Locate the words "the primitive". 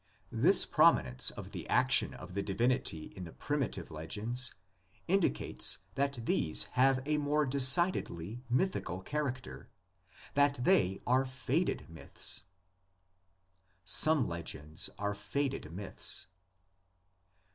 3.23-3.91